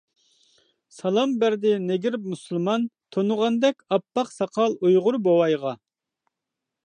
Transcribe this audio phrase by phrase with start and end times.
[0.99, 5.75] سالام بەردى نېگىر مۇسۇلمان، تونۇغاندەك ئاپئاق ساقال ئۇيغۇر بوۋايغا.